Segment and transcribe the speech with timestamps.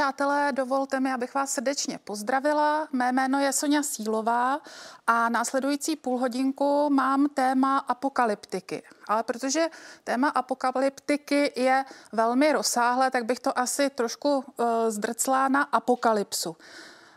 [0.00, 2.88] přátelé, dovolte mi, abych vás srdečně pozdravila.
[2.92, 4.60] Mé jméno je Sonja Sílová
[5.06, 8.82] a následující půl hodinku mám téma apokalyptiky.
[9.08, 9.68] Ale protože
[10.04, 14.44] téma apokalyptiky je velmi rozsáhlé, tak bych to asi trošku uh,
[14.88, 16.56] zdrcla na apokalypsu.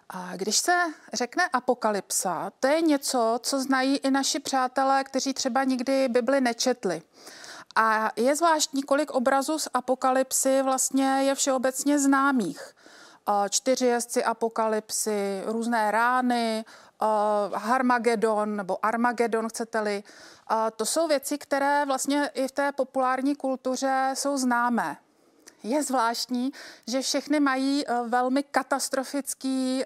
[0.09, 0.77] A když se
[1.13, 7.01] řekne apokalypsa, to je něco, co znají i naši přátelé, kteří třeba nikdy Bibli nečetli.
[7.75, 12.73] A je zvláštní, kolik obrazů z apokalypsy vlastně je všeobecně známých.
[13.49, 16.65] Čtyři jezdci apokalypsy, různé rány,
[17.53, 20.03] Harmagedon nebo Armagedon, chcete-li.
[20.75, 24.97] To jsou věci, které vlastně i v té populární kultuře jsou známé.
[25.63, 26.51] Je zvláštní,
[26.87, 29.83] že všechny mají velmi katastrofický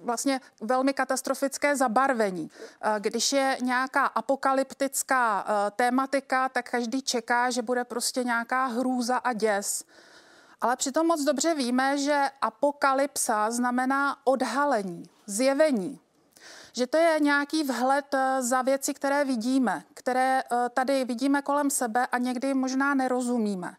[0.00, 2.50] vlastně velmi katastrofické zabarvení.
[2.80, 9.16] Eh, když je nějaká apokalyptická eh, tématika, tak každý čeká, že bude prostě nějaká hrůza
[9.16, 9.84] a děs.
[10.60, 16.00] Ale přitom moc dobře víme, že apokalypsa znamená odhalení, zjevení.
[16.72, 20.42] Že to je nějaký vhled eh, za věci, které vidíme, které
[20.74, 23.76] tady vidíme kolem sebe a někdy možná nerozumíme.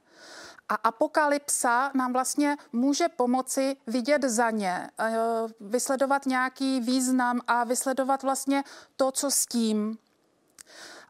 [0.69, 5.17] A apokalypsa nám vlastně může pomoci vidět za ně, eh,
[5.59, 8.63] vysledovat nějaký význam a vysledovat vlastně
[8.95, 9.97] to, co s tím.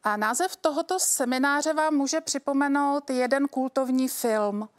[0.03, 4.69] A název tohoto semináře vám může připomenout jeden kultovní film.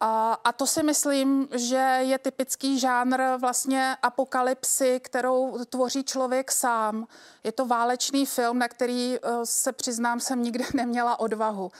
[0.00, 7.06] A, to si myslím, že je typický žánr vlastně apokalypsy, kterou tvoří člověk sám.
[7.44, 11.70] Je to válečný film, na který eh, se přiznám, jsem nikdy neměla odvahu.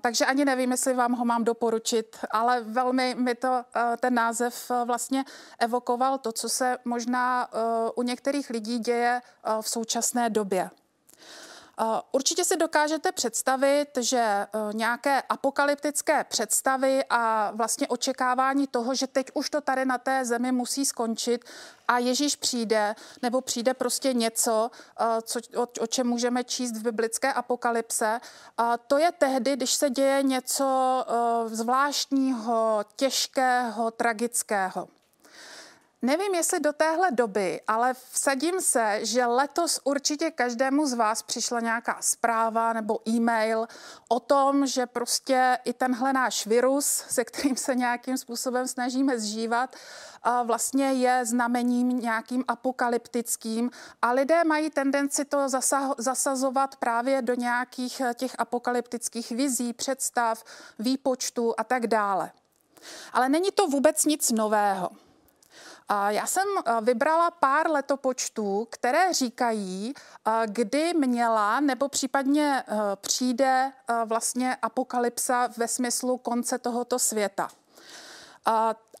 [0.00, 4.70] Takže ani nevím, jestli vám ho mám doporučit, ale velmi mi to uh, ten název
[4.70, 5.24] uh, vlastně
[5.58, 7.48] evokoval to, co se možná
[7.94, 9.20] u některých lidí děje
[9.60, 10.70] v současné době.
[12.12, 19.26] Určitě si dokážete představit, že e, nějaké apokalyptické představy a vlastně očekávání toho, že teď
[19.34, 21.44] už to tady na té zemi musí skončit
[21.88, 24.70] a Ježíš přijde, nebo přijde prostě něco,
[25.00, 28.20] e, co, o, o čem můžeme číst v biblické apokalypse,
[28.86, 31.04] to je tehdy, když se děje něco
[31.46, 34.88] zvláštního, těžkého, tragického.
[36.04, 41.60] Nevím, jestli do téhle doby, ale vsadím se, že letos určitě každému z vás přišla
[41.60, 43.66] nějaká zpráva nebo e-mail
[44.08, 49.76] o tom, že prostě i tenhle náš virus, se kterým se nějakým způsobem snažíme zžívat,
[50.44, 53.70] vlastně je znamením nějakým apokalyptickým
[54.02, 55.48] a lidé mají tendenci to
[55.98, 60.44] zasazovat právě do nějakých těch apokalyptických vizí, představ,
[60.78, 62.30] výpočtů a tak dále.
[63.12, 65.03] Ale není to vůbec nic nového.
[66.08, 69.94] Já jsem eh, vybrala pár letopočtů, které říkají,
[70.26, 73.72] eh, kdy měla nebo případně eh, přijde
[74.04, 77.48] vlastně apokalypsa ve smyslu konce tohoto světa.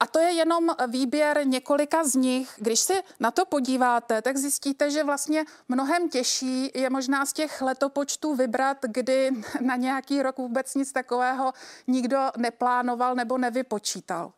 [0.00, 2.50] A to je jenom výběr několika z nich.
[2.56, 7.62] Když si na to podíváte, tak zjistíte, že vlastně mnohem těžší je možná z těch
[7.62, 11.52] letopočtů vybrat, kdy na nějaký rok vůbec nic takového
[11.86, 14.32] nikdo neplánoval nebo nevypočítal.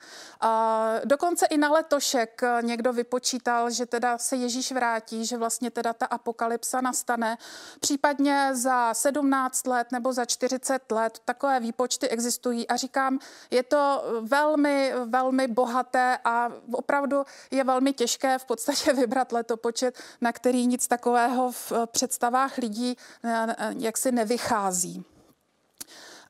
[1.05, 6.06] Dokonce i na letošek někdo vypočítal, že teda se Ježíš vrátí, že vlastně teda ta
[6.06, 7.38] apokalypsa nastane.
[7.81, 13.19] Případně za 17 let nebo za 40 let takové výpočty existují a říkám,
[13.50, 20.32] je to velmi, velmi bohaté a opravdu je velmi těžké v podstatě vybrat letopočet, na
[20.32, 25.04] který nic takového v představách lidí eh, eh, jaksi nevychází.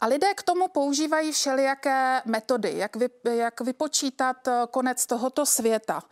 [0.00, 6.02] A lidé k tomu používají všelijaké metody, jak, vy, jak vypočítat eh, konec tohoto světa.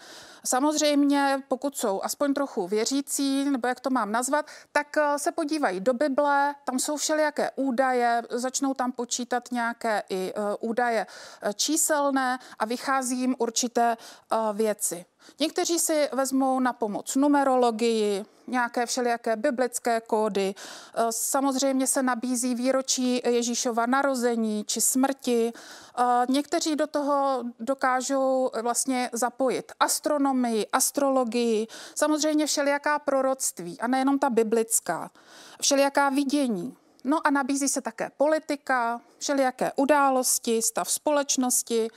[0.46, 5.80] Samozřejmě, pokud jsou aspoň trochu věřící, nebo jak to mám nazvat, tak eh, se podívají
[5.80, 11.06] do Bible, tam jsou všelijaké údaje, začnou tam počítat nějaké i eh, údaje
[11.54, 13.96] číselné a vychází jim určité
[14.52, 15.04] věci.
[15.40, 20.54] Někteří si vezmou na pomoc numerologii, nějaké všelijaké biblické kódy.
[20.94, 25.52] Eh, samozřejmě se nabízí výročí Ježíšova narození či smrti.
[25.98, 30.33] Eh, někteří do toho dokážou vlastně zapojit astronomii,
[30.72, 35.10] astrologii, samozřejmě všelijaká proroctví a nejenom ta biblická,
[35.60, 36.76] všelijaká vidění.
[37.04, 41.88] No a nabízí se také politika, všelijaké události, stav společnosti,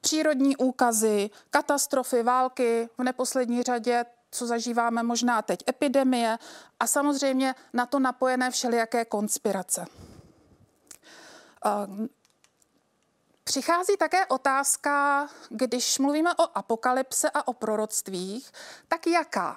[0.00, 6.38] přírodní úkazy, katastrofy, války, v neposlední řadě co zažíváme možná teď, epidemie
[6.80, 9.86] a samozřejmě na to napojené všelijaké konspirace.
[13.48, 18.50] Přichází také otázka, když mluvíme o apokalypse a o proroctvích,
[18.88, 19.56] tak jaká?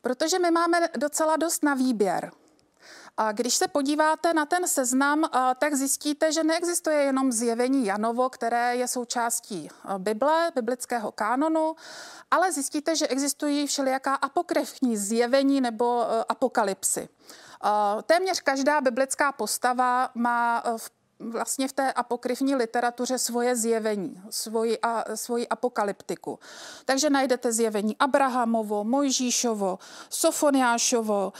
[0.00, 2.32] Protože my máme docela dost na výběr.
[3.16, 5.24] A když se podíváte na ten seznam,
[5.58, 9.68] tak zjistíte, že neexistuje jenom zjevení Janovo, které je součástí
[9.98, 11.76] Bible, biblického kánonu,
[12.30, 17.08] ale zjistíte, že existují všelijaká apokryfní zjevení nebo apokalypsy.
[18.06, 20.90] Téměř každá biblická postava má v
[21.30, 26.38] vlastně v té apokryfní literatuře svoje zjevení, svoji, a, svoji apokalyptiku.
[26.84, 29.78] Takže najdete zjevení Abrahamovo, Mojžíšovo,
[30.10, 31.32] Sofoniášovo,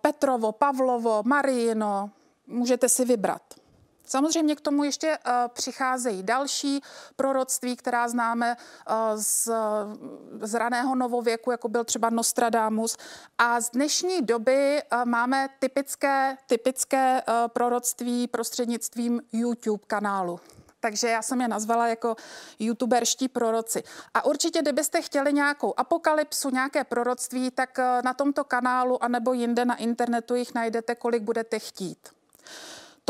[0.00, 2.10] Petrovo, Pavlovo, Marijino.
[2.46, 3.59] Můžete si vybrat.
[4.10, 6.82] Samozřejmě k tomu ještě uh, přicházejí další
[7.16, 9.50] proroctví, která známe uh, z,
[10.40, 12.96] z raného novověku, jako byl třeba Nostradamus.
[13.38, 20.40] A z dnešní doby uh, máme typické, typické uh, proroctví prostřednictvím YouTube kanálu.
[20.80, 22.16] Takže já jsem je nazvala jako
[22.58, 23.82] youtuberští proroci.
[24.14, 29.76] A určitě, kdybyste chtěli nějakou apokalypsu, nějaké proroctví, tak na tomto kanálu anebo jinde na
[29.76, 32.19] internetu jich najdete, kolik budete chtít.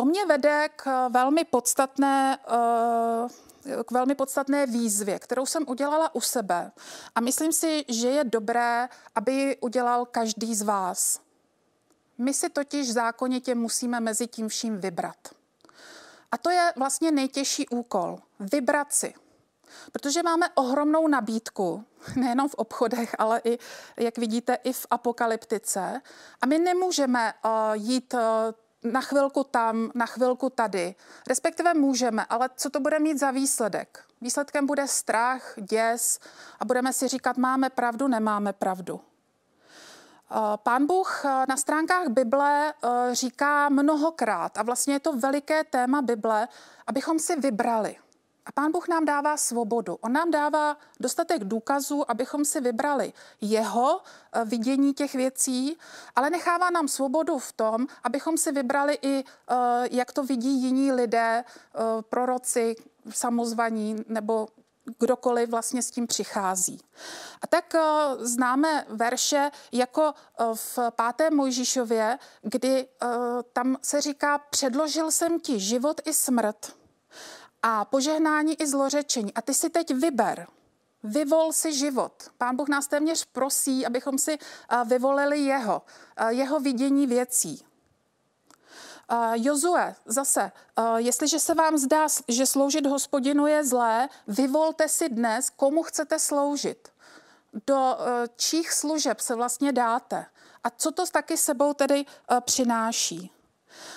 [0.00, 6.20] To mě vede k velmi podstatné eh, k velmi podstatné výzvě, kterou jsem udělala u
[6.20, 6.72] sebe.
[7.14, 11.20] A myslím si, že je dobré, aby ji udělal každý z vás.
[12.18, 15.16] My si totiž zákonitě musíme mezi tím vším vybrat.
[16.32, 18.18] A to je vlastně nejtěžší úkol.
[18.40, 19.14] Vybrat si.
[19.92, 21.84] Protože máme ohromnou nabídku,
[22.16, 23.58] nejenom v obchodech, ale i,
[23.96, 26.00] jak vidíte, i v apokalyptice.
[26.40, 28.20] A my nemůžeme uh, jít uh,
[28.84, 30.94] na chvilku tam, na chvilku tady.
[31.28, 34.04] Respektive můžeme, ale co to bude mít za výsledek?
[34.20, 36.18] Výsledkem bude strach, děs
[36.60, 39.00] a budeme si říkat, máme pravdu, nemáme pravdu.
[40.30, 45.64] Eh, pán Bůh eh, na stránkách Bible eh, říká mnohokrát, a vlastně je to veliké
[45.64, 46.48] téma Bible,
[46.86, 47.96] abychom si vybrali–
[48.50, 49.98] a pán Bůh nám dává svobodu.
[50.00, 54.00] On nám dává dostatek důkazů, abychom si vybrali jeho
[54.32, 55.76] eh, vidění těch věcí,
[56.16, 59.54] ale nechává nám svobodu v tom, abychom si vybrali i, eh,
[59.90, 62.76] jak to vidí jiní lidé, eh, proroci,
[63.10, 64.48] samozvaní nebo
[64.98, 66.80] kdokoliv vlastně s tím přichází.
[67.42, 67.74] A tak
[68.18, 70.14] známe verše jako
[70.54, 72.88] v páté Mojžíšově, kdy
[73.52, 76.79] tam se říká, předložil jsem ti život i smrt,
[77.62, 79.34] a požehnání i zlořečení.
[79.34, 80.46] A ty si teď vyber.
[81.02, 82.12] Vyvol si život.
[82.38, 84.38] Pán Bůh nás téměř prosí, abychom si
[84.84, 85.82] vyvolili jeho,
[86.28, 87.64] jeho vidění věcí.
[89.34, 90.52] Jozue, zase,
[90.96, 96.88] jestliže se vám zdá, že sloužit hospodinu je zlé, vyvolte si dnes, komu chcete sloužit.
[97.66, 100.26] Do e, čích služeb se vlastně dáte.
[100.64, 103.30] A co to taky sebou tedy e, přináší.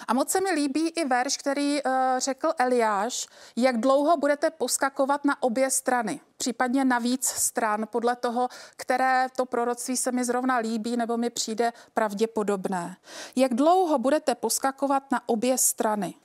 [0.07, 5.25] A moc se mi líbí i verš, který uh, řekl Eliáš, jak dlouho budete poskakovat
[5.25, 10.57] na obě strany, případně na víc stran, podle toho, které to proroctví se mi zrovna
[10.57, 12.97] líbí nebo mi přijde pravděpodobné.
[13.35, 16.15] Jak dlouho budete poskakovat na obě strany.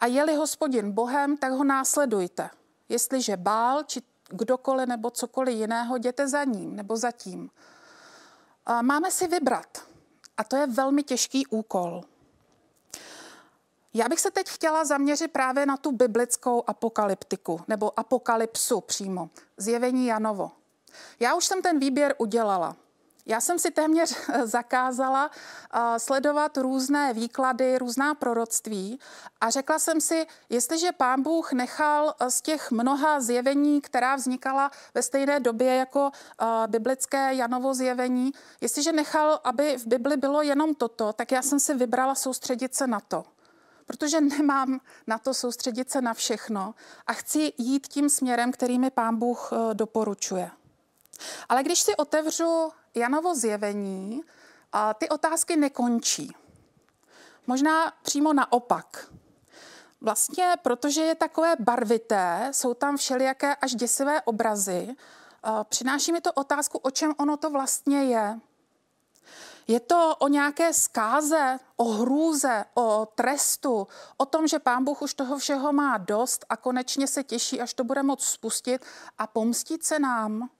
[0.00, 2.50] A je-li hospodin Bohem, tak ho následujte.
[2.88, 7.50] Jestliže bál, či kdokoliv nebo cokoliv jiného, jděte za ním nebo za tím.
[8.82, 9.66] Máme si vybrat.
[10.36, 12.02] A to je velmi těžký úkol.
[13.96, 20.06] Já bych se teď chtěla zaměřit právě na tu biblickou apokalyptiku, nebo apokalypsu přímo, zjevení
[20.06, 20.50] Janovo.
[21.20, 22.76] Já už jsem ten výběr udělala.
[23.26, 25.30] Já jsem si téměř zakázala
[25.98, 28.98] sledovat různé výklady, různá proroctví
[29.40, 35.02] a řekla jsem si, jestliže pán Bůh nechal z těch mnoha zjevení, která vznikala ve
[35.02, 36.10] stejné době jako
[36.66, 41.74] biblické Janovo zjevení, jestliže nechal, aby v Bibli bylo jenom toto, tak já jsem si
[41.74, 43.24] vybrala soustředit se na to
[43.86, 46.74] protože nemám na to soustředit se na všechno
[47.06, 50.50] a chci jít tím směrem, který mi pán Bůh eh, doporučuje.
[51.48, 54.22] Ale když si otevřu Janovo zjevení,
[54.98, 56.32] ty otázky nekončí.
[57.46, 59.06] Možná přímo naopak.
[60.00, 64.96] Vlastně, protože je takové barvité, jsou tam všelijaké až děsivé obrazy,
[65.64, 68.40] přináší mi to otázku, o čem ono to vlastně je.
[69.68, 75.14] Je to o nějaké zkáze, o hrůze, o trestu, o tom, že pán Bůh už
[75.14, 78.84] toho všeho má dost a konečně se těší, až to bude moct spustit
[79.18, 80.50] a pomstit se nám.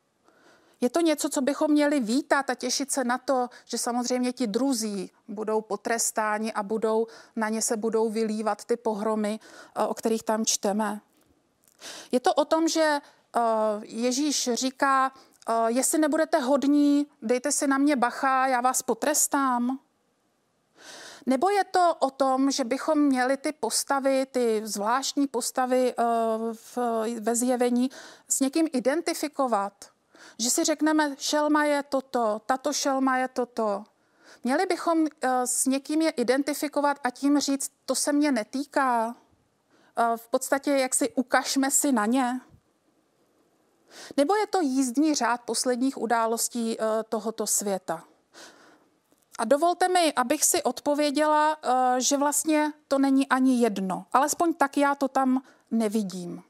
[0.81, 4.47] Je to něco, co bychom měli vítat a těšit se na to, že samozřejmě ti
[4.47, 7.07] druzí budou potrestáni a budou,
[7.37, 9.41] na ně se budou vylívat ty pohromy,
[9.77, 11.01] eh, o kterých tam čteme.
[12.13, 13.01] Je to o tom, že
[13.37, 13.41] eh,
[13.83, 15.13] Ježíš říká,
[15.49, 19.79] Uh, jestli nebudete hodní, dejte si na mě bacha, já vás potrestám.
[21.27, 26.05] Nebo je to o tom, že bychom měli ty postavy, ty zvláštní postavy uh,
[26.53, 26.79] v,
[27.21, 27.91] ve zjevení
[28.29, 29.73] s někým identifikovat?
[30.39, 33.85] Že si řekneme, šelma je toto, tato šelma je toto.
[34.45, 35.07] Měli bychom
[35.45, 39.17] s někým je identifikovat a tím říct, to se mě netýká.
[40.17, 42.41] V podstatě, jak si ukažme si na ně.
[44.17, 48.05] Nebo je to jízdní řád posledních událostí tohoto světa?
[49.39, 54.07] A dovolte mi, abych si odpověděla, eh, že vlastně to není ani jedno.
[54.13, 56.43] Alespoň tak já to tam nevidím.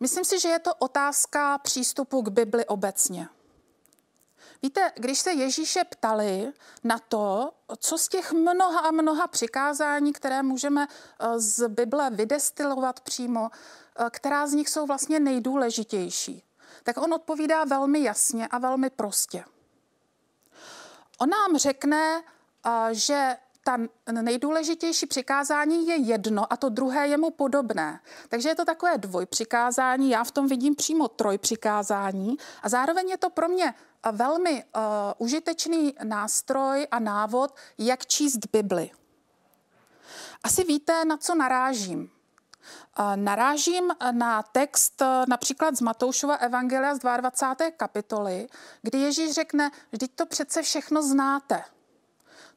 [0.00, 3.28] Myslím si, že je to otázka přístupu k Bibli obecně.
[4.62, 6.52] Víte, když se Ježíše ptali
[6.84, 13.00] na to, co z těch mnoha a mnoha přikázání, které můžeme eh, z Bible vydestilovat
[13.00, 16.44] přímo, eh, která z nich jsou vlastně nejdůležitější,
[16.82, 19.44] tak on odpovídá velmi jasně a velmi prostě.
[21.18, 22.22] On nám řekne,
[22.92, 23.78] že ta
[24.12, 28.00] nejdůležitější přikázání je jedno a to druhé je mu podobné.
[28.28, 33.30] Takže je to takové dvojpřikázání, já v tom vidím přímo trojpřikázání a zároveň je to
[33.30, 33.74] pro mě
[34.12, 34.82] velmi uh,
[35.18, 38.90] užitečný nástroj a návod, jak číst Bibli.
[40.42, 42.10] Asi víte, na co narážím.
[43.16, 47.70] Narážím na text například z Matoušova Evangelia z 22.
[47.70, 48.48] kapitoly,
[48.82, 51.64] kdy Ježíš řekne, vždyť to přece všechno znáte.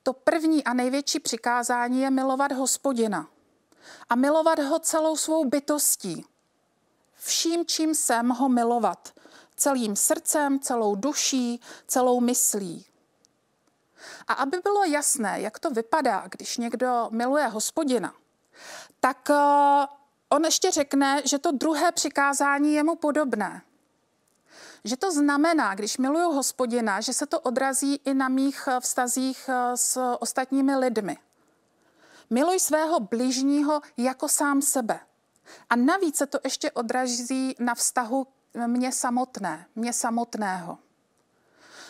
[0.04, 3.28] To první a největší přikázání je milovat hospodina.
[4.10, 6.26] A milovat ho celou svou bytostí.
[7.16, 9.14] Vším, čím jsem ho milovat.
[9.56, 12.86] Celým srdcem, celou duší, celou myslí.
[14.28, 18.14] A aby bylo jasné, jak to vypadá, když někdo miluje hospodina,
[19.00, 19.30] tak
[20.30, 23.62] On ještě řekne, že to druhé přikázání je mu podobné.
[24.84, 29.50] Že to znamená, když miluju hospodina, že se to odrazí i na mých eh, vztazích
[29.50, 31.18] eh, s ostatními lidmi.
[32.30, 35.00] Miluj svého bližního jako sám sebe.
[35.70, 38.28] A navíc se to ještě odrazí na vztahu
[38.68, 40.78] mě samotné, mě samotného.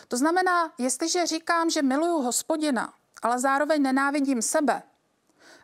[0.08, 4.82] To znamená, jestliže říkám, že miluju hospodina, ale zároveň nenávidím sebe,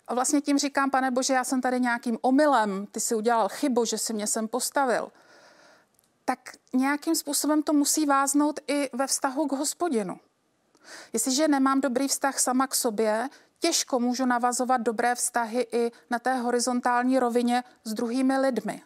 [0.09, 3.85] a vlastně tím říkám, pane Bože, já jsem tady nějakým omylem, ty si udělal chybu,
[3.85, 5.13] že si mě sem postavil.
[6.25, 6.39] Tak
[6.73, 10.21] nějakým způsobem to musí váznout i ve vztahu k hospodinu.
[11.13, 16.35] Jestliže nemám dobrý vztah sama k sobě, těžko můžu navazovat dobré vztahy i na té
[16.35, 18.83] horizontální rovině s druhými lidmi.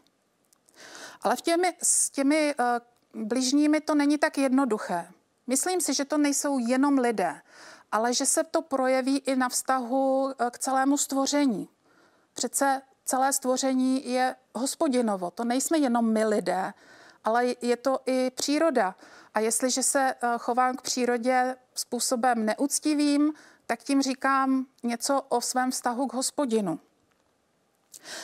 [1.23, 2.55] Ale v těmi, s těmi
[3.15, 5.09] uh, bližními to není tak jednoduché.
[5.47, 7.41] Myslím si, že to nejsou jenom lidé,
[7.93, 11.69] ale že se to projeví i na vztahu eh, k celému stvoření.
[12.35, 15.31] Přece celé stvoření je hospodinovo.
[15.31, 16.73] To nejsme jenom my lidé,
[17.25, 18.95] ale je to i příroda.
[19.35, 23.33] A jestliže se eh, chovám k přírodě způsobem neúctivým,
[23.67, 26.81] tak tím říkám něco o svém vztahu k hospodinu.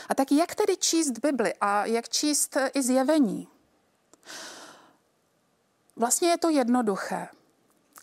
[0.09, 3.49] A tak jak tedy číst Bibli a jak číst i zjevení?
[5.97, 7.29] Vlastně je to jednoduché.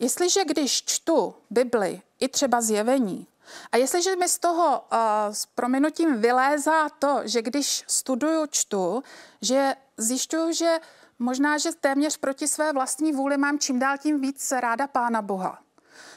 [0.02, 3.26] Jestliže když čtu Bibli, i třeba zjevení,
[3.72, 4.98] a jestliže mi z toho uh,
[5.32, 9.02] s prominutím vylézá to, že když studuju, čtu,
[9.42, 10.78] že zjišťuju, že
[11.18, 15.58] možná, že téměř proti své vlastní vůli mám čím dál tím víc ráda Pána Boha.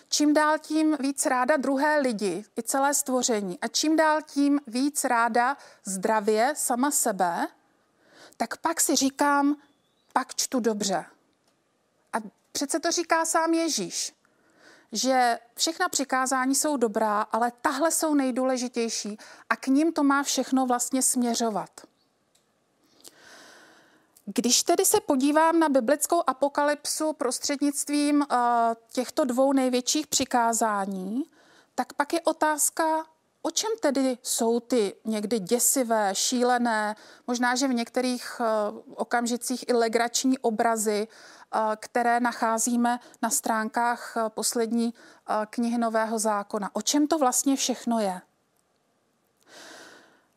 [0.10, 3.60] Čím dál tím víc ráda druhé lidi, i celé stvoření.
[3.60, 7.48] A čím dál tím víc ráda zdravě sama sebe,
[8.38, 9.56] tak pak si říkám,
[10.13, 11.06] pak čtu dobře.
[12.56, 14.14] Přece to říká sám Ježíš,
[14.92, 19.18] že všechna přikázání jsou dobrá, ale tahle jsou nejdůležitější
[19.50, 21.70] a k ním to má všechno vlastně směřovat.
[24.26, 28.38] Když tedy se podívám na biblickou apokalypsu prostřednictvím uh,
[28.92, 31.24] těchto dvou největších přikázání,
[31.76, 33.06] tak pak je otázka,
[33.42, 36.96] o čem tedy jsou ty někdy děsivé, šílené,
[37.28, 41.08] možná, že v některých uh, okamžicích i legrační obrazy,
[41.75, 44.94] které nacházíme na stránkách poslední
[45.50, 46.70] knihy Nového zákona.
[46.74, 48.22] O čem to vlastně všechno je?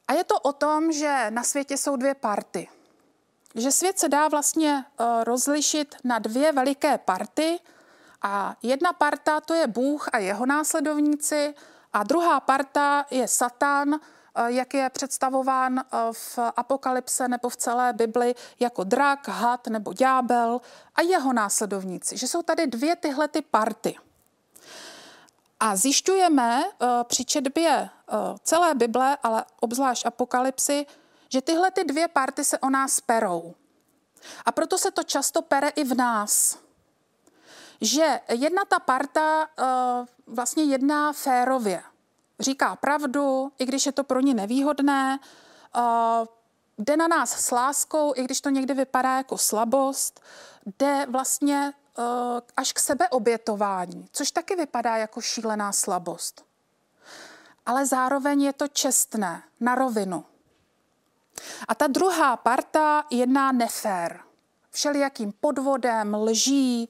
[0.08, 2.68] A je to o tom, že na světě jsou dvě party.
[3.54, 4.84] Že svět se dá vlastně
[5.22, 7.60] rozlišit na dvě veliké party
[8.22, 11.54] a jedna parta to je Bůh a jeho následovníci
[11.92, 17.92] a druhá parta je Satan, Eh, jak je představován eh, v apokalypse nebo v celé
[17.92, 20.60] Bibli jako drak, had nebo ďábel
[20.94, 22.16] a jeho následovníci.
[22.16, 23.96] Že jsou tady dvě tyhle ty party.
[25.60, 27.90] A zjišťujeme eh, při četbě
[28.42, 30.86] celé Bible, ale obzvlášť apokalypsy,
[31.28, 33.54] že tyhle ty dvě party se o nás perou.
[34.44, 36.58] A proto se to často pere i v nás.
[37.80, 39.48] Že jedna ta parta
[40.26, 41.82] vlastně jedná férově
[42.40, 45.18] říká pravdu, i když je to pro ní nevýhodné,
[45.76, 46.26] uh,
[46.78, 50.20] jde na nás s láskou, i když to někdy vypadá jako slabost,
[50.78, 51.72] jde vlastně
[52.56, 56.44] až k sebeobětování, což taky vypadá jako šílená slabost.
[57.66, 60.24] Ale zároveň je to čestné, na rovinu.
[61.68, 64.20] A ta druhá parta jedná nefér.
[64.70, 66.88] Všelijakým podvodem, lží,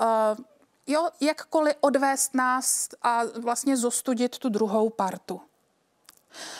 [0.00, 0.44] uh,
[0.90, 5.40] jo, jakkoliv odvést nás a vlastně zostudit tu druhou partu.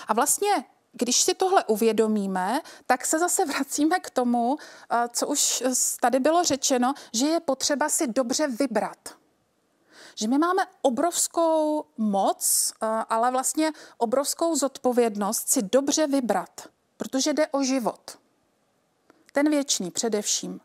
[0.09, 4.57] A vlastně když si tohle uvědomíme, tak se zase vracíme k tomu,
[4.91, 5.63] eh, co už
[6.01, 8.99] tady bylo řečeno, že je potřeba si dobře vybrat.
[10.15, 17.47] Že my máme obrovskou moc, eh, ale vlastně obrovskou zodpovědnost si dobře vybrat, protože jde
[17.47, 18.19] o život.
[19.33, 20.61] Ten věčný především.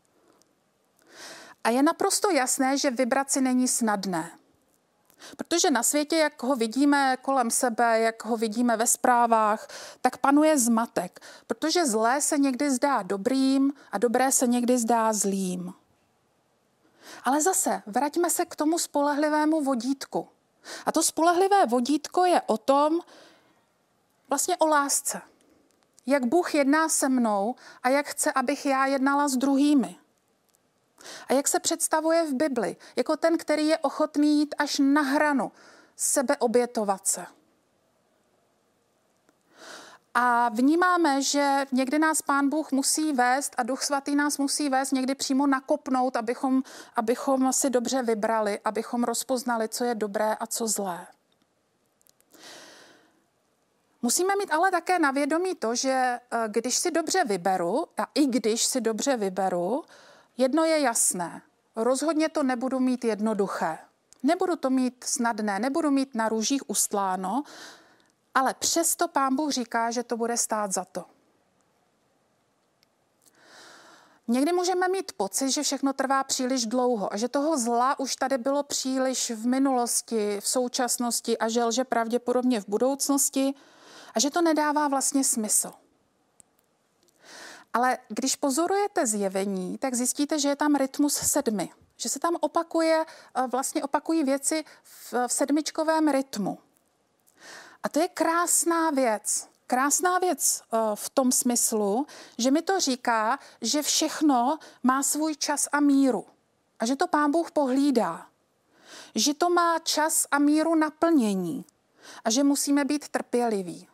[1.65, 4.31] A je naprosto jasné, že vybrat si není snadné.
[5.37, 9.67] Protože na světě, jak ho vidíme kolem sebe, jak ho vidíme ve zprávách,
[10.01, 11.19] tak panuje zmatek.
[11.47, 15.73] Protože zlé se někdy zdá dobrým a dobré se někdy zdá zlým.
[17.23, 20.27] Ale zase, vraťme se k tomu spolehlivému vodítku.
[20.85, 22.99] A to spolehlivé vodítko je o tom,
[24.29, 25.21] vlastně o lásce.
[26.05, 29.95] Jak Bůh jedná se mnou a jak chce, abych já jednala s druhými.
[31.27, 32.75] A jak se představuje v Bibli?
[32.95, 35.51] Jako ten, který je ochotný jít až na hranu,
[35.95, 37.25] sebe obětovat se.
[40.17, 44.91] A vnímáme, že někdy nás Pán Bůh musí vést a Duch Svatý nás musí vést
[44.91, 46.63] někdy přímo nakopnout, abychom,
[46.95, 51.07] abychom si dobře vybrali, abychom rozpoznali, co je dobré a co zlé.
[54.01, 58.25] Musíme mít ale také na vědomí to, že eh, když si dobře vyberu, a i
[58.25, 59.83] když si dobře vyberu,
[60.37, 61.41] Jedno je jasné.
[61.75, 63.77] Rozhodně to nebudu mít jednoduché.
[64.23, 67.43] Nebudu to mít snadné, nebudu mít na růžích ustláno,
[68.35, 71.05] ale přesto pán Bůh říká, že to bude stát za to.
[74.27, 78.37] Někdy můžeme mít pocit, že všechno trvá příliš dlouho a že toho zla už tady
[78.37, 83.53] bylo příliš v minulosti, v současnosti a že lže pravděpodobně v budoucnosti
[84.15, 85.71] a že to nedává vlastně smysl.
[87.75, 91.69] Ale když pozorujete zjevení, tak zjistíte, že je tam rytmus sedmi.
[91.97, 96.57] Že se tam opakuje, eh, vlastně opakují věci v, v sedmičkovém rytmu.
[97.83, 99.47] A to je krásná věc.
[99.67, 102.07] Krásná věc eh, v tom smyslu,
[102.37, 106.25] že mi to říká, že všechno má svůj čas a míru.
[106.79, 108.27] A že to pán Bůh pohlídá.
[109.15, 111.65] Že to má čas a míru naplnění.
[112.25, 113.87] A že musíme být trpěliví.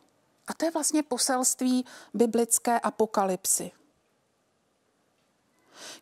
[0.46, 3.72] A to je vlastně poselství biblické apokalypsy.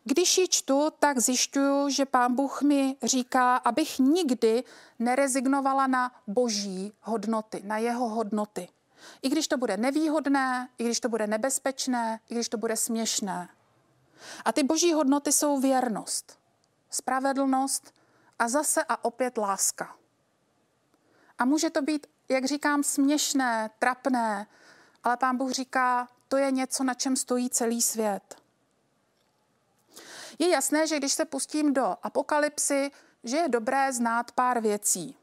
[0.03, 4.63] Když ji čtu, tak zjišťuju, že pán Bůh mi říká, abych nikdy
[4.99, 8.69] nerezignovala na boží hodnoty, na jeho hodnoty.
[9.21, 13.49] I když to bude nevýhodné, i když to bude nebezpečné, i když to bude směšné.
[14.45, 16.39] A ty boží hodnoty jsou věrnost,
[16.89, 17.93] spravedlnost
[18.39, 19.95] a zase a opět láska.
[21.37, 24.47] A může to být jak říkám, směšné, trapné,
[25.03, 28.35] ale pán Bůh říká, to je něco, na čem stojí celý svět.
[30.39, 32.91] Je jasné, že když se pustím do apokalypsy,
[33.23, 35.15] že je dobré znát pár věcí.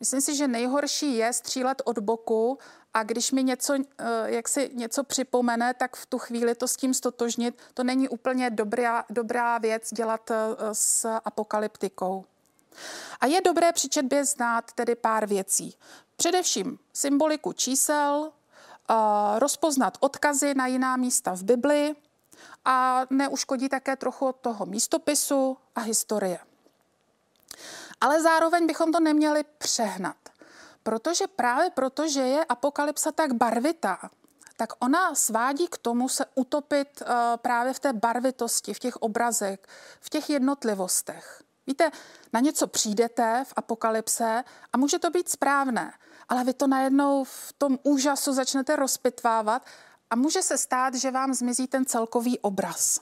[0.00, 2.58] Myslím si, že nejhorší je střílet od boku
[2.94, 6.76] a když mi něco, eh, jak si něco připomene, tak v tu chvíli to s
[6.76, 10.34] tím stotožnit, to není úplně dobrá, dobrá věc dělat eh,
[10.72, 12.24] s apokalyptikou.
[13.20, 15.74] A je dobré při četbě znát tedy pár věcí.
[16.22, 18.32] Především symboliku čísel,
[19.38, 21.94] rozpoznat odkazy na jiná místa v Bibli
[22.64, 26.38] a neuškodí také trochu od toho místopisu a historie.
[28.00, 30.16] Ale zároveň bychom to neměli přehnat,
[30.82, 33.98] protože právě proto, že je apokalypsa tak barvitá,
[34.56, 37.02] tak ona svádí k tomu se utopit
[37.36, 39.60] právě v té barvitosti, v těch obrazech,
[40.00, 41.42] v těch jednotlivostech.
[41.66, 41.90] Víte,
[42.32, 45.92] na něco přijdete v apokalypse a může to být správné,
[46.28, 49.66] ale vy to najednou v tom úžasu začnete rozpitvávat
[50.10, 53.00] a může se stát, že vám zmizí ten celkový obraz.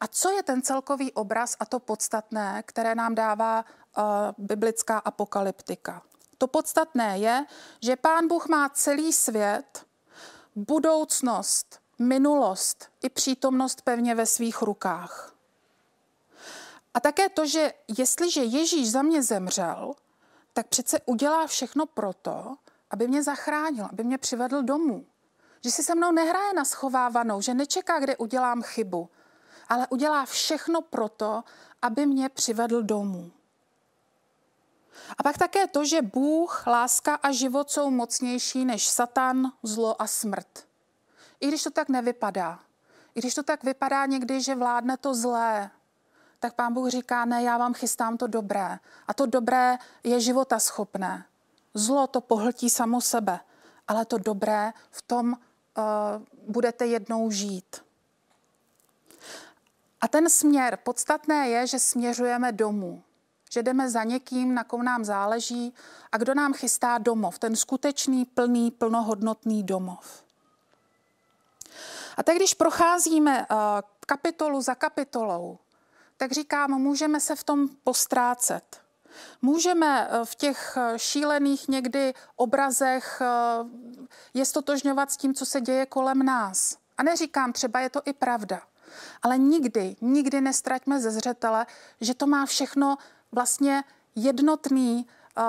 [0.00, 4.04] A co je ten celkový obraz a to podstatné, které nám dává uh,
[4.38, 6.02] biblická apokalyptika?
[6.38, 7.46] To podstatné je,
[7.82, 9.86] že Pán Bůh má celý svět,
[10.56, 15.34] budoucnost, minulost i přítomnost pevně ve svých rukách.
[16.94, 19.94] A také to, že jestliže Ježíš za mě zemřel,
[20.52, 22.56] tak přece udělá všechno proto,
[22.90, 25.06] aby mě zachránil, aby mě přivedl domů.
[25.64, 29.08] Že si se mnou nehraje na schovávanou, že nečeká, kde udělám chybu,
[29.68, 31.44] ale udělá všechno proto,
[31.82, 33.30] aby mě přivedl domů.
[35.18, 40.06] A pak také to, že Bůh, láska a život jsou mocnější než Satan, zlo a
[40.06, 40.66] smrt.
[41.40, 42.60] I když to tak nevypadá.
[43.14, 45.70] I když to tak vypadá někdy, že vládne to zlé,
[46.40, 48.78] tak pán Bůh říká, ne, já vám chystám to dobré.
[49.08, 51.24] A to dobré je života schopné.
[51.74, 53.40] Zlo to pohltí samo sebe,
[53.88, 55.84] ale to dobré v tom uh,
[56.48, 57.84] budete jednou žít.
[60.00, 63.02] A ten směr, podstatné je, že směřujeme domů.
[63.50, 65.74] Že jdeme za někým, na kom nám záleží
[66.12, 67.38] a kdo nám chystá domov.
[67.38, 70.24] Ten skutečný, plný, plnohodnotný domov.
[72.16, 73.56] A tak když procházíme uh,
[74.06, 75.58] kapitolu za kapitolou,
[76.20, 78.80] tak říkám, můžeme se v tom postrácet.
[79.42, 83.22] Můžeme eh, v těch eh, šílených někdy obrazech
[84.34, 86.76] je stotožňovat s tím, co se děje kolem nás.
[86.98, 88.62] A neříkám, třeba je to i pravda.
[89.22, 91.66] Ale nikdy, nikdy nestraťme ze zřetele,
[92.00, 92.96] že to má všechno
[93.32, 95.06] vlastně jednotný
[95.38, 95.44] uh,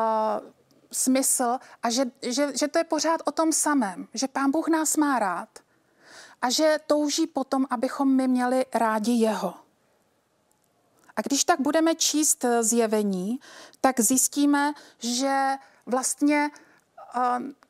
[0.91, 4.97] smysl a že, že, že to je pořád o tom samém, že Pán Bůh nás
[4.97, 5.49] má rád
[6.41, 9.61] a že touží potom, abychom my měli rádi Jeho.
[11.15, 13.39] A když tak budeme číst zjevení,
[13.82, 16.50] tak zjistíme, že vlastně
[17.15, 17.21] uh,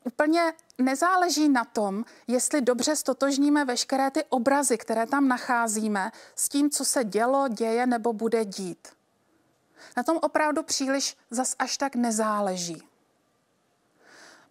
[0.04, 6.70] úplně nezáleží na tom, jestli dobře stotožníme veškeré ty obrazy, které tam nacházíme, s tím,
[6.70, 8.88] co se dělo, děje nebo bude dít.
[9.96, 12.82] Na tom opravdu příliš zas až tak nezáleží.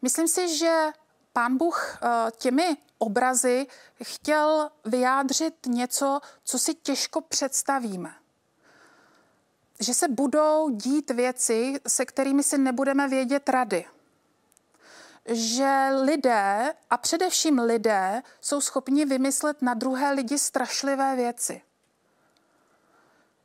[0.01, 0.87] Myslím si, že
[1.33, 3.67] pán Bůh eh, těmi obrazy
[4.03, 8.20] chtěl vyjádřit něco, co si těžko představíme.
[9.81, 13.85] Že se budou dít věci, se kterými si nebudeme vědět rady
[15.25, 21.61] že lidé, a především lidé, jsou schopni vymyslet na druhé lidi strašlivé věci.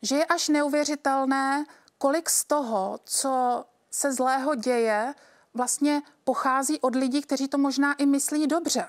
[0.03, 1.64] Že je až neuvěřitelné,
[1.99, 5.14] kolik z toho, co se zlého děje,
[5.55, 8.88] vlastně pochází od lidí, kteří to možná i myslí dobře.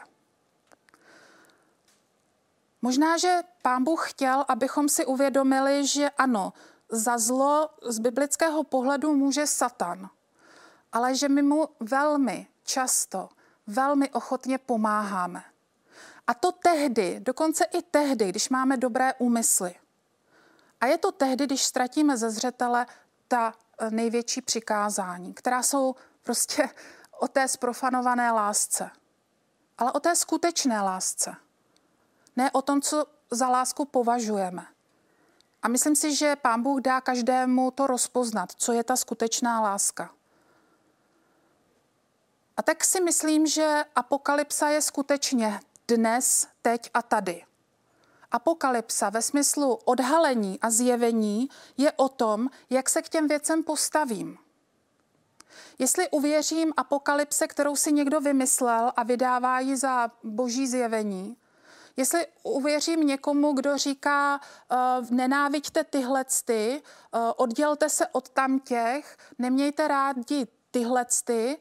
[2.81, 6.53] Možná, že pán Bůh chtěl, abychom si uvědomili, že ano,
[6.89, 10.09] za zlo z biblického pohledu může Satan,
[10.91, 13.29] ale že my mu velmi často
[13.67, 15.43] velmi ochotně pomáháme.
[16.27, 19.75] A to tehdy, dokonce i tehdy, když máme dobré úmysly.
[20.81, 22.85] A je to tehdy, když ztratíme ze zřetele
[23.27, 26.69] ta e, největší přikázání, která jsou prostě
[27.19, 28.89] o té sprofanované lásce.
[29.77, 31.35] Ale o té skutečné lásce.
[32.35, 34.67] Ne o tom, co za lásku považujeme.
[35.61, 40.11] A myslím si, že Pán Bůh dá každému to rozpoznat, co je ta skutečná láska.
[42.57, 47.45] A tak si myslím, že apokalypsa je skutečně dnes, teď a tady.
[48.31, 54.37] Apokalypsa ve smyslu odhalení a zjevení je o tom, jak se k těm věcem postavím.
[55.79, 61.37] Jestli uvěřím apokalypse, kterou si někdo vymyslel a vydává ji za boží zjevení,
[61.97, 64.39] jestli uvěřím někomu, kdo říká,
[64.71, 66.81] uh, nenáviďte tyhle ty,
[67.13, 71.57] uh, oddělte se od tamtěch, nemějte rádi tyhle ty,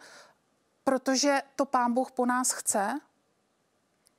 [0.85, 3.01] protože to pán Bůh po nás chce.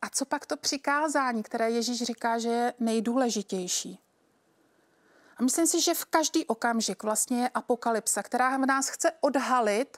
[0.01, 3.99] A co pak to přikázání, které Ježíš říká, že je nejdůležitější?
[5.37, 9.97] A myslím si, že v každý okamžik vlastně je apokalypsa, která v nás chce odhalit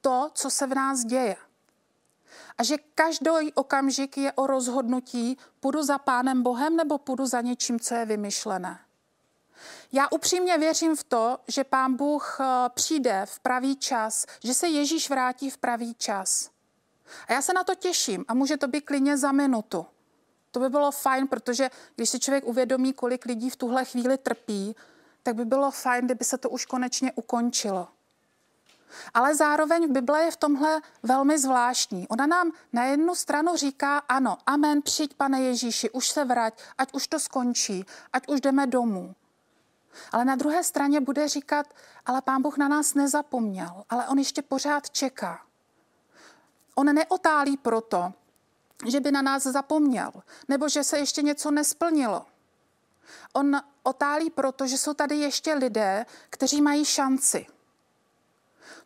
[0.00, 1.36] to, co se v nás děje.
[2.58, 7.80] A že každý okamžik je o rozhodnutí, půjdu za Pánem Bohem nebo půjdu za něčím,
[7.80, 8.78] co je vymyšlené.
[9.92, 14.68] Já upřímně věřím v to, že pán Bůh eh, přijde v pravý čas, že se
[14.68, 16.50] Ježíš vrátí v pravý čas.
[17.28, 19.86] A já se na to těším a může to být klidně za minutu.
[20.50, 24.76] To by bylo fajn, protože když si člověk uvědomí, kolik lidí v tuhle chvíli trpí,
[25.22, 27.88] tak by bylo fajn, kdyby se to už konečně ukončilo.
[29.14, 32.08] Ale zároveň Bible je v tomhle velmi zvláštní.
[32.08, 36.94] Ona nám na jednu stranu říká, ano, amen, přijď, pane Ježíši, už se vrať, ať
[36.94, 39.14] už to skončí, ať už jdeme domů.
[40.12, 41.66] Ale na druhé straně bude říkat,
[42.06, 45.40] ale pán Bůh na nás nezapomněl, ale on ještě pořád čeká.
[46.74, 48.12] On neotálí proto,
[48.86, 50.12] že by na nás zapomněl,
[50.48, 52.26] nebo že se ještě něco nesplnilo.
[53.32, 57.46] On otálí proto, že jsou tady ještě lidé, kteří mají šanci.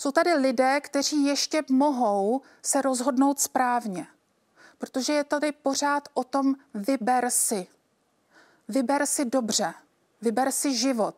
[0.02, 4.06] Jsou tady lidé, kteří ještě mohou se rozhodnout správně.
[4.78, 7.66] Protože je tady pořád o tom vyber si.
[8.68, 9.74] Vyber si dobře.
[10.20, 11.16] Vyber si život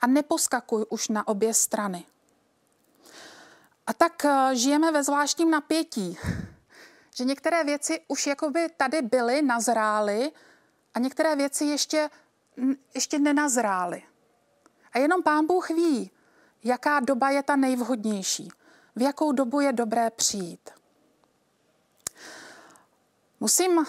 [0.00, 2.04] a neposkakuj už na obě strany.
[3.86, 6.18] A tak eh, žijeme ve zvláštním napětí,
[7.14, 10.32] že některé věci už jakoby tady byly, nazrály
[10.94, 12.10] a některé věci ještě,
[12.94, 14.02] ještě nenazrály.
[14.92, 16.10] A jenom pán Bůh ví,
[16.66, 18.48] jaká doba je ta nejvhodnější,
[18.96, 20.70] v jakou dobu je dobré přijít.
[23.40, 23.84] Musím uh,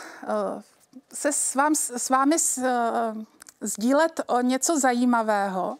[1.13, 2.63] se s, vám, s vámi uh,
[3.61, 5.77] sdílet o něco zajímavého,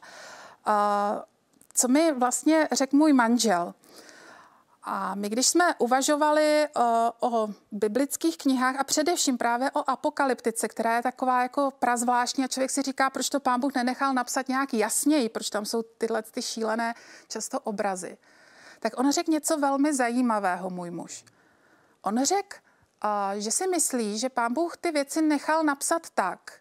[1.74, 3.74] co mi vlastně řekl můj manžel.
[4.90, 10.96] A my, když jsme uvažovali o, o biblických knihách a především právě o apokalyptice, která
[10.96, 14.74] je taková jako prazvláštní a člověk si říká, proč to pán Bůh nenechal napsat nějak
[14.74, 16.96] jasněji, proč tam jsou tyhle ty šílené
[17.28, 18.18] často obrazy.
[18.80, 21.26] Tak on řekl něco velmi zajímavého, můj muž.
[22.02, 22.58] On řekl,
[23.38, 26.54] že si myslí, že pán Bůh ty věci nechal napsat tak,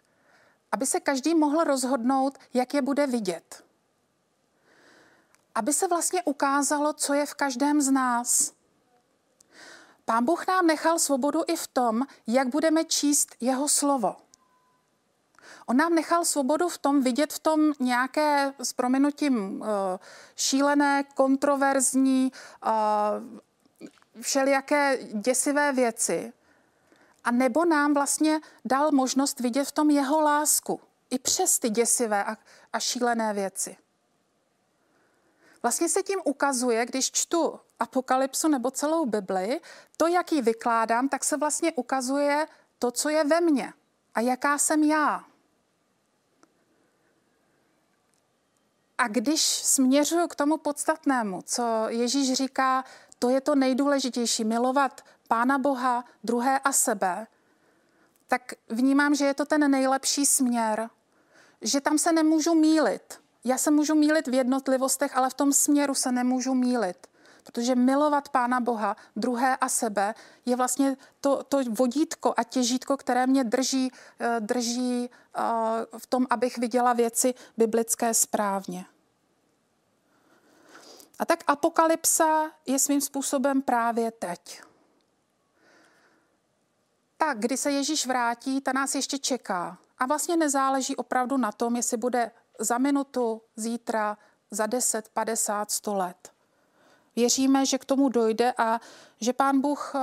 [0.71, 3.66] aby se každý mohl rozhodnout, jak je bude vidět.
[5.57, 8.53] Aby se vlastně ukázalo, co je v každém z nás.
[10.05, 14.15] Pán Bůh nám nechal svobodu i v tom, jak budeme číst jeho slovo.
[15.65, 19.99] On nám nechal svobodu v tom vidět v tom nějaké s prominutím eh,
[20.35, 22.31] šílené, kontroverzní,
[22.65, 22.71] eh,
[24.21, 26.33] všelijaké děsivé věci.
[27.23, 30.79] A nebo nám vlastně dal možnost vidět v tom jeho lásku.
[31.09, 32.37] I přes ty děsivé a,
[32.73, 33.77] a šílené věci.
[35.67, 39.61] Vlastně se tím ukazuje, když čtu apokalypsu nebo celou Bibli,
[39.97, 42.47] to, jak ji vykládám, tak se vlastně ukazuje
[42.79, 43.73] to, co je ve mně
[44.15, 45.23] a jaká jsem já.
[48.97, 52.83] A když směřuju k tomu podstatnému, co Ježíš říká,
[53.19, 57.27] to je to nejdůležitější, milovat Pána Boha, druhé a sebe,
[58.27, 60.89] tak vnímám, že je to ten nejlepší směr,
[61.61, 63.26] že tam se nemůžu mílit.
[63.47, 67.07] Já se můžu mílit v jednotlivostech, ale v tom směru se nemůžu mílit.
[67.43, 73.27] Protože milovat Pána Boha, druhé a sebe, je vlastně to, to vodítko a těžítko, které
[73.27, 75.41] mě drží, eh, drží eh,
[75.97, 78.85] v tom, abych viděla věci biblické správně.
[81.19, 84.61] A tak apokalypsa je svým způsobem právě teď.
[87.17, 89.77] Tak, kdy se Ježíš vrátí, ta nás ještě čeká.
[89.97, 94.17] A vlastně nezáleží opravdu na tom, jestli bude za minutu, zítra,
[94.51, 96.31] za 10, 50, 100 let.
[97.15, 98.79] Věříme, že k tomu dojde a
[99.21, 99.99] že pán Bůh eh,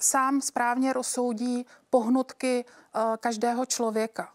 [0.00, 4.32] sám správně rozsoudí pohnutky eh, každého člověka.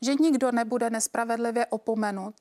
[0.00, 2.34] Že nikdo nebude nespravedlivě opomenut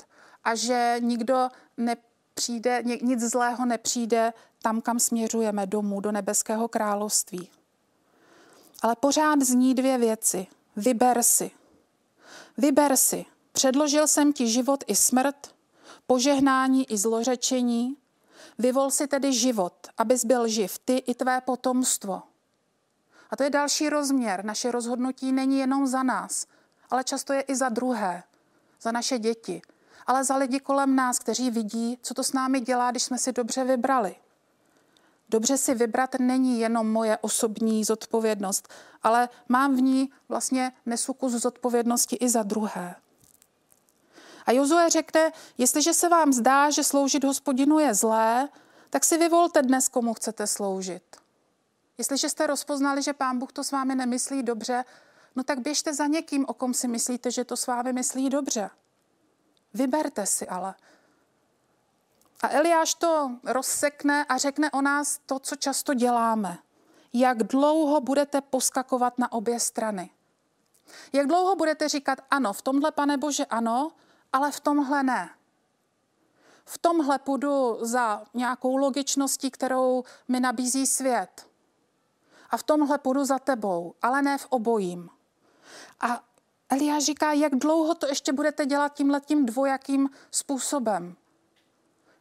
[0.43, 7.49] a že nikdo nepřijde, nic zlého nepřijde tam, kam směřujeme domů, do nebeského království.
[8.81, 10.47] Ale pořád zní dvě věci.
[10.75, 11.51] Vyber si.
[12.57, 13.25] Vyber si.
[13.53, 15.55] Předložil jsem ti život i smrt,
[16.07, 17.97] požehnání i zlořečení.
[18.57, 22.21] Vyvol si tedy život, abys byl živ ty i tvé potomstvo.
[23.29, 24.45] A to je další rozměr.
[24.45, 26.45] Naše rozhodnutí není jenom za nás,
[26.89, 28.23] ale často je i za druhé,
[28.81, 29.61] za naše děti,
[30.07, 33.31] ale za lidi kolem nás, kteří vidí, co to s námi dělá, když jsme si
[33.31, 34.15] dobře vybrali.
[35.29, 38.69] Dobře si vybrat není jenom moje osobní zodpovědnost,
[39.03, 42.95] ale mám v ní vlastně nesu kus zodpovědnosti i za druhé.
[44.45, 48.49] A Jozue řekne, jestliže se vám zdá, že sloužit hospodinu je zlé,
[48.89, 51.03] tak si vyvolte dnes, komu chcete sloužit.
[51.97, 54.85] Jestliže jste rozpoznali, že pán Bůh to s vámi nemyslí dobře,
[55.35, 58.69] no tak běžte za někým, o kom si myslíte, že to s vámi myslí dobře.
[59.73, 60.75] Vyberte si ale.
[62.41, 66.57] A Eliáš to rozsekne a řekne o nás to, co často děláme.
[67.13, 70.09] Jak dlouho budete poskakovat na obě strany?
[71.13, 73.91] Jak dlouho budete říkat ano, v tomhle, pane Bože, ano,
[74.33, 75.29] ale v tomhle ne?
[76.65, 81.47] V tomhle půjdu za nějakou logičností, kterou mi nabízí svět.
[82.49, 85.09] A v tomhle půjdu za tebou, ale ne v obojím.
[85.99, 86.23] A
[86.69, 91.15] Eliáš říká, jak dlouho to ještě budete dělat tímhletím dvojakým způsobem.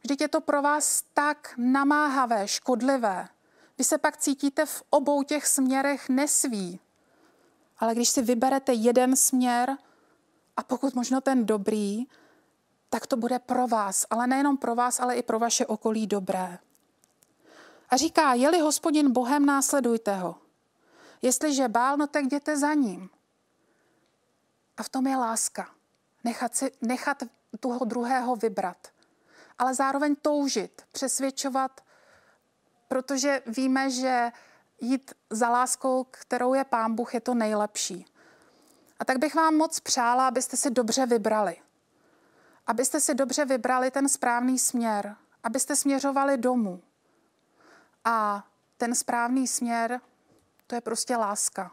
[0.02, 3.28] Vždyť je to pro vás tak namáhavé, škodlivé.
[3.78, 6.80] Vy se pak cítíte v obou těch směrech nesví.
[7.78, 9.76] Ale když si vyberete jeden směr
[10.56, 12.04] a pokud možno ten dobrý,
[12.90, 16.58] tak to bude pro vás, ale nejenom pro vás, ale i pro vaše okolí dobré.
[17.88, 20.36] A říká, je-li hospodin Bohem, následujte ho.
[21.22, 23.10] Jestliže bál, no tak jděte za ním.
[24.76, 25.70] A v tom je láska.
[26.24, 27.22] Nechat, si, nechat
[27.60, 28.76] toho druhého vybrat
[29.62, 31.80] ale zároveň toužit, přesvědčovat,
[32.88, 34.32] protože víme, že
[34.80, 38.04] jít za láskou, kterou je Pán Bůh, je to nejlepší.
[39.02, 41.56] A tak bych vám moc přála, abyste si dobře vybrali.
[42.66, 46.82] Abyste si dobře vybrali ten správný směr, abyste směřovali domů.
[48.04, 50.00] A ten správný směr,
[50.66, 51.72] to je prostě láska.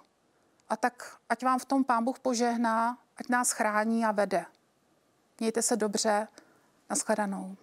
[0.70, 4.46] A tak ať vám v tom Pán Bůh požehná, ať nás chrání a vede.
[5.40, 6.28] Mějte se dobře,
[6.90, 7.58] nashledanou.